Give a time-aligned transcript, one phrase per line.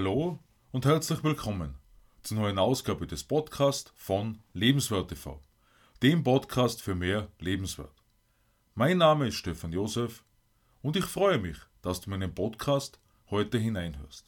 [0.00, 0.38] Hallo
[0.72, 1.74] und herzlich willkommen
[2.22, 5.42] zur neuen Ausgabe des Podcasts von Lebenswert TV,
[6.02, 8.02] dem Podcast für mehr Lebenswert.
[8.74, 10.24] Mein Name ist Stefan Josef
[10.80, 12.98] und ich freue mich, dass du meinen Podcast
[13.30, 14.24] heute hineinhörst.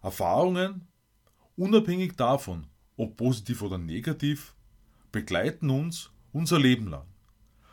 [0.00, 0.86] Erfahrungen,
[1.56, 4.54] unabhängig davon, ob positiv oder negativ,
[5.10, 7.08] begleiten uns unser Leben lang.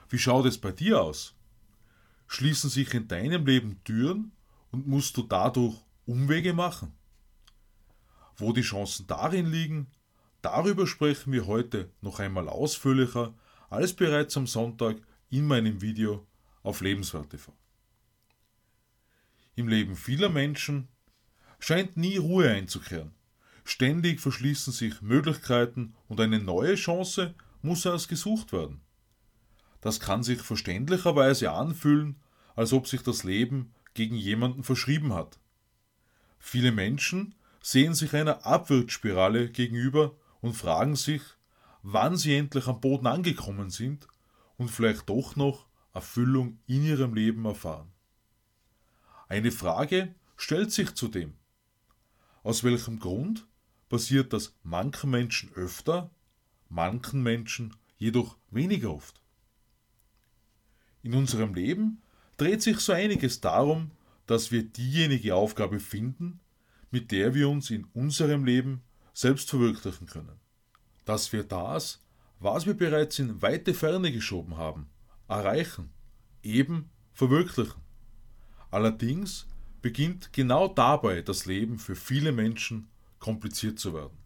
[0.10, 1.36] Wie schaut es bei dir aus?
[2.26, 4.32] Schließen sich in deinem Leben Türen
[4.72, 5.76] und musst du dadurch
[6.08, 6.94] Umwege machen?
[8.38, 9.92] Wo die Chancen darin liegen,
[10.42, 13.34] darüber sprechen wir heute noch einmal ausführlicher
[13.70, 16.26] als bereits am Sonntag in meinem Video
[16.64, 17.52] auf Lebenswert TV.
[19.56, 20.88] Im Leben vieler Menschen
[21.60, 23.14] scheint nie Ruhe einzukehren.
[23.66, 28.80] Ständig verschließen sich Möglichkeiten und eine neue Chance muss erst gesucht werden.
[29.82, 32.22] Das kann sich verständlicherweise anfühlen,
[32.56, 35.38] als ob sich das Leben gegen jemanden verschrieben hat.
[36.40, 41.22] Viele Menschen sehen sich einer Abwärtsspirale gegenüber und fragen sich,
[41.84, 44.08] wann sie endlich am Boden angekommen sind
[44.58, 47.92] und vielleicht doch noch Erfüllung in ihrem Leben erfahren.
[49.28, 51.34] Eine Frage stellt sich zudem.
[52.44, 53.46] Aus welchem Grund
[53.90, 56.10] passiert das manchen Menschen öfter,
[56.70, 59.22] manchen Menschen jedoch weniger oft?
[61.04, 62.02] In unserem Leben
[62.38, 63.92] dreht sich so einiges darum,
[64.28, 66.40] dass wir diejenige Aufgabe finden,
[66.92, 68.84] mit der wir uns in unserem Leben
[69.14, 70.40] selbst verwirklichen können.
[71.06, 72.04] Dass wir das,
[72.40, 74.90] was wir bereits in weite Ferne geschoben haben,
[75.28, 75.90] erreichen,
[76.44, 77.82] eben verwirklichen.
[78.70, 79.48] Allerdings
[79.82, 82.90] beginnt genau dabei das Leben für viele Menschen
[83.20, 84.18] kompliziert zu werden.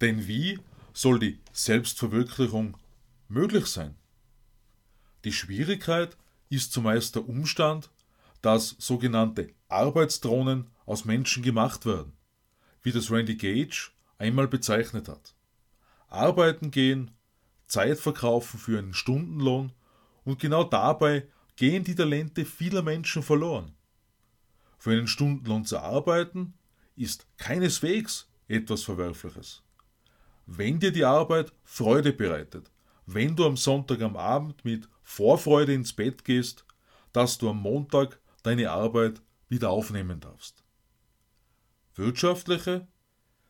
[0.00, 0.58] Denn wie
[0.92, 2.76] soll die Selbstverwirklichung
[3.28, 3.94] möglich sein?
[5.24, 6.16] Die Schwierigkeit
[6.48, 7.90] ist zumeist der Umstand,
[8.42, 12.12] dass sogenannte Arbeitsdrohnen aus Menschen gemacht werden,
[12.82, 15.34] wie das Randy Gage einmal bezeichnet hat.
[16.08, 17.12] Arbeiten gehen,
[17.66, 19.72] Zeit verkaufen für einen Stundenlohn
[20.24, 21.26] und genau dabei
[21.56, 23.74] gehen die Talente vieler Menschen verloren.
[24.78, 26.54] Für einen Stundenlohn zu arbeiten
[26.96, 29.62] ist keineswegs etwas Verwerfliches.
[30.46, 32.70] Wenn dir die Arbeit Freude bereitet,
[33.06, 36.64] wenn du am Sonntag am Abend mit Vorfreude ins Bett gehst,
[37.12, 40.64] dass du am Montag deine Arbeit wieder aufnehmen darfst.
[41.94, 42.86] Wirtschaftliche,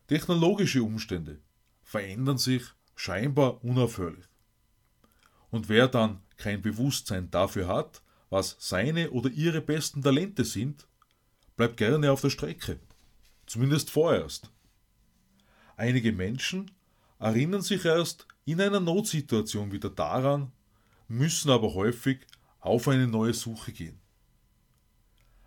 [0.07, 1.39] technologische Umstände
[1.81, 2.63] verändern sich
[2.95, 4.25] scheinbar unaufhörlich.
[5.49, 10.87] Und wer dann kein Bewusstsein dafür hat, was seine oder ihre besten Talente sind,
[11.55, 12.79] bleibt gerne auf der Strecke.
[13.45, 14.49] Zumindest vorerst.
[15.77, 16.71] Einige Menschen
[17.19, 20.51] erinnern sich erst in einer Notsituation wieder daran,
[21.07, 22.25] müssen aber häufig
[22.59, 23.99] auf eine neue Suche gehen.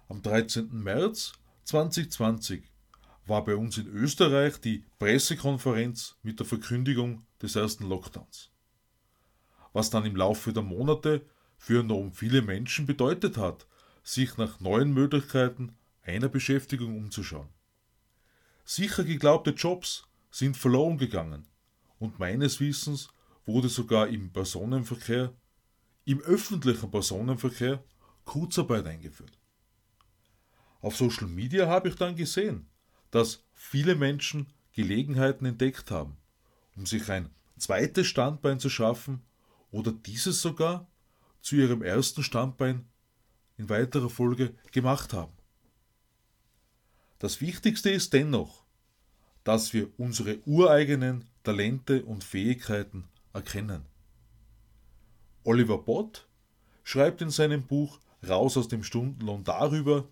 [0.09, 0.69] Am 13.
[0.85, 1.33] März
[1.65, 2.63] 2020
[3.27, 8.53] war bei uns in Österreich die Pressekonferenz mit der Verkündigung des ersten Lockdowns.
[9.73, 11.27] Was dann im Laufe der Monate
[11.59, 13.67] für enorm viele Menschen bedeutet hat,
[14.05, 17.49] sich nach neuen Möglichkeiten einer Beschäftigung umzuschauen.
[18.65, 21.49] Sicher geglaubte Jobs sind verloren gegangen
[21.99, 23.09] und meines Wissens
[23.45, 25.35] wurde sogar im Personenverkehr,
[26.05, 27.83] im öffentlichen Personenverkehr
[28.25, 29.37] Kurzarbeit eingeführt.
[30.81, 32.67] Auf Social Media habe ich dann gesehen,
[33.11, 36.17] dass viele Menschen Gelegenheiten entdeckt haben,
[36.77, 39.23] um sich ein zweites Standbein zu schaffen
[39.71, 40.87] oder dieses sogar
[41.41, 42.87] zu ihrem ersten Standbein
[43.57, 45.33] in weiterer Folge gemacht haben.
[47.19, 48.65] Das Wichtigste ist dennoch,
[49.45, 53.87] dass wir unsere ureigenen Talente und Fähigkeiten erkennen.
[55.45, 56.27] Oliver Bott
[56.83, 60.09] schreibt in seinem Buch Raus aus dem Stundenlohn darüber,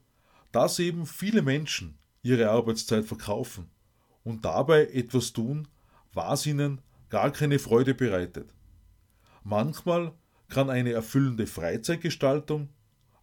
[0.55, 3.69] dass eben viele Menschen ihre Arbeitszeit verkaufen
[4.23, 5.67] und dabei etwas tun,
[6.13, 8.55] was ihnen gar keine Freude bereitet.
[9.43, 10.13] Manchmal
[10.49, 12.69] kann eine erfüllende Freizeitgestaltung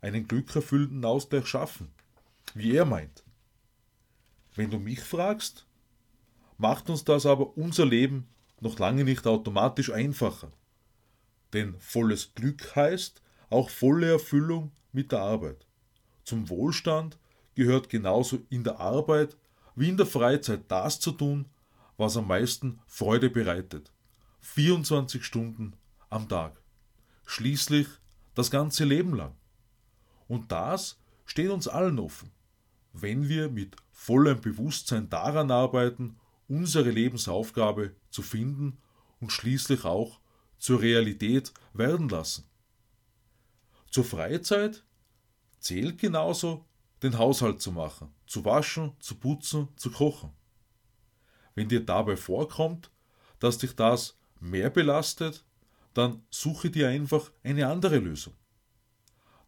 [0.01, 1.93] einen glückerfüllenden Ausgleich schaffen,
[2.53, 3.23] wie er meint.
[4.53, 5.65] Wenn du mich fragst,
[6.57, 8.27] macht uns das aber unser Leben
[8.59, 10.51] noch lange nicht automatisch einfacher.
[11.53, 15.65] Denn volles Glück heißt auch volle Erfüllung mit der Arbeit.
[16.31, 17.17] Zum Wohlstand
[17.55, 19.35] gehört genauso in der Arbeit
[19.75, 21.45] wie in der Freizeit das zu tun,
[21.97, 23.91] was am meisten Freude bereitet.
[24.39, 25.73] 24 Stunden
[26.09, 26.61] am Tag.
[27.25, 27.85] Schließlich
[28.33, 29.35] das ganze Leben lang.
[30.29, 32.31] Und das steht uns allen offen,
[32.93, 36.15] wenn wir mit vollem Bewusstsein daran arbeiten,
[36.47, 38.77] unsere Lebensaufgabe zu finden
[39.19, 40.21] und schließlich auch
[40.57, 42.45] zur Realität werden lassen.
[43.89, 44.85] Zur Freizeit
[45.61, 46.65] zählt genauso
[47.03, 50.31] den Haushalt zu machen, zu waschen, zu putzen, zu kochen.
[51.55, 52.91] Wenn dir dabei vorkommt,
[53.39, 55.45] dass dich das mehr belastet,
[55.93, 58.33] dann suche dir einfach eine andere Lösung.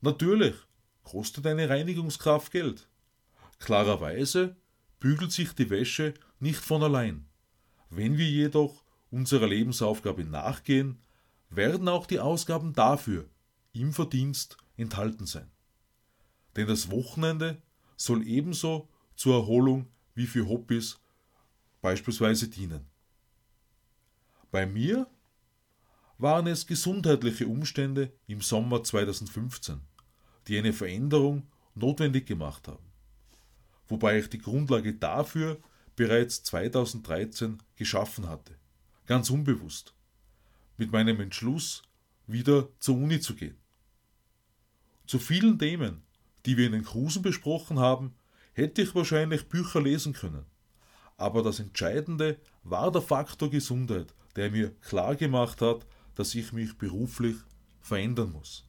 [0.01, 0.55] Natürlich
[1.03, 2.87] kostet eine Reinigungskraft Geld.
[3.59, 4.55] Klarerweise
[4.99, 7.27] bügelt sich die Wäsche nicht von allein.
[7.89, 11.01] Wenn wir jedoch unserer Lebensaufgabe nachgehen,
[11.49, 13.29] werden auch die Ausgaben dafür
[13.71, 15.52] im Verdienst enthalten sein.
[16.55, 17.61] Denn das Wochenende
[17.95, 20.99] soll ebenso zur Erholung wie für Hobbys
[21.81, 22.85] beispielsweise dienen.
[24.51, 25.07] Bei mir
[26.17, 29.81] waren es gesundheitliche Umstände im Sommer 2015,
[30.47, 32.85] die eine Veränderung notwendig gemacht haben,
[33.87, 35.59] wobei ich die Grundlage dafür
[35.95, 38.55] bereits 2013 geschaffen hatte,
[39.05, 39.93] ganz unbewusst,
[40.77, 41.83] mit meinem Entschluss,
[42.25, 43.57] wieder zur Uni zu gehen.
[45.05, 46.03] Zu vielen Themen,
[46.45, 48.15] die wir in den Kursen besprochen haben,
[48.53, 50.45] hätte ich wahrscheinlich Bücher lesen können.
[51.17, 55.85] Aber das Entscheidende war der Faktor Gesundheit, der mir klar gemacht hat,
[56.15, 57.35] dass ich mich beruflich
[57.79, 58.67] verändern muss.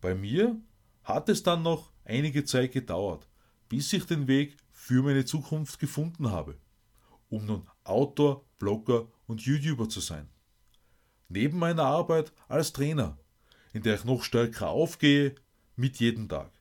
[0.00, 0.60] Bei mir
[1.02, 3.28] hat es dann noch einige Zeit gedauert,
[3.68, 6.56] bis ich den Weg für meine Zukunft gefunden habe,
[7.28, 10.28] um nun Autor, Blogger und YouTuber zu sein.
[11.28, 13.18] Neben meiner Arbeit als Trainer,
[13.72, 15.34] in der ich noch stärker aufgehe,
[15.80, 16.52] mit jedem Tag.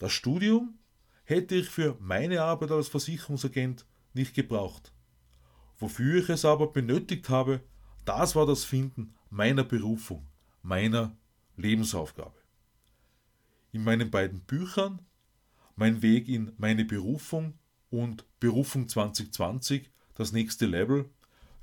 [0.00, 0.78] Das Studium
[1.22, 4.92] hätte ich für meine Arbeit als Versicherungsagent nicht gebraucht.
[5.78, 7.60] Wofür ich es aber benötigt habe,
[8.04, 10.26] das war das Finden meiner Berufung,
[10.62, 11.16] meiner
[11.56, 12.36] Lebensaufgabe.
[13.70, 15.00] In meinen beiden Büchern,
[15.76, 17.58] Mein Weg in meine Berufung
[17.90, 21.10] und Berufung 2020, das nächste Level,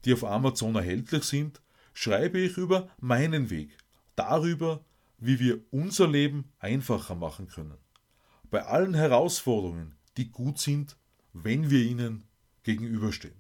[0.04, 1.62] die auf Amazon erhältlich sind,
[1.94, 3.78] schreibe ich über meinen Weg,
[4.16, 4.84] darüber,
[5.22, 7.78] wie wir unser Leben einfacher machen können.
[8.50, 10.98] Bei allen Herausforderungen, die gut sind,
[11.32, 12.24] wenn wir ihnen
[12.64, 13.40] gegenüberstehen.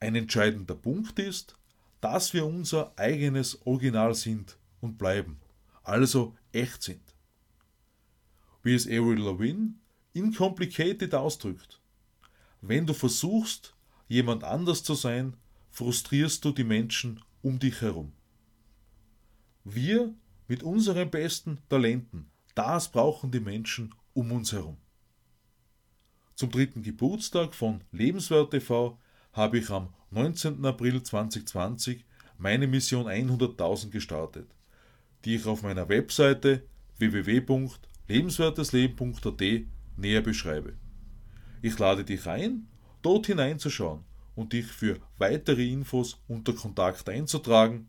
[0.00, 1.56] Ein entscheidender Punkt ist,
[2.00, 5.40] dass wir unser eigenes Original sind und bleiben,
[5.82, 7.02] also echt sind.
[8.62, 9.74] Wie es Avril Lavigne
[10.12, 11.80] in Complicated ausdrückt.
[12.60, 13.74] Wenn du versuchst,
[14.06, 15.36] jemand anders zu sein,
[15.70, 18.12] frustrierst du die Menschen um dich herum.
[19.64, 20.14] Wir
[20.46, 24.76] mit unseren besten Talenten, das brauchen die Menschen um uns herum.
[26.34, 28.98] Zum dritten Geburtstag von Lebenswert TV
[29.32, 30.62] habe ich am 19.
[30.66, 32.04] April 2020
[32.36, 34.54] meine Mission 100.000 gestartet,
[35.24, 36.66] die ich auf meiner Webseite
[36.98, 39.42] www.lebenswertesleben.at
[39.96, 40.74] näher beschreibe.
[41.62, 42.68] Ich lade dich ein,
[43.00, 47.88] dort hineinzuschauen und dich für weitere Infos unter Kontakt einzutragen.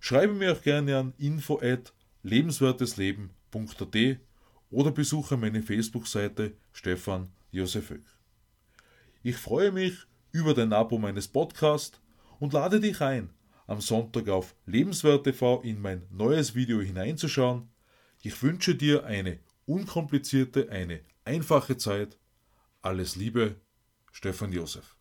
[0.00, 1.92] Schreibe mir auch gerne an info at
[2.22, 4.20] lebenswertesleben.at
[4.70, 8.04] oder besuche meine Facebook-Seite Stefan Josef Höck.
[9.22, 12.00] Ich freue mich über dein Abo meines Podcasts
[12.38, 13.30] und lade dich ein,
[13.66, 17.68] am Sonntag auf Lebenswert TV in mein neues Video hineinzuschauen.
[18.22, 22.18] Ich wünsche dir eine unkomplizierte, eine einfache Zeit.
[22.82, 23.56] Alles Liebe,
[24.12, 24.97] Stefan Josef.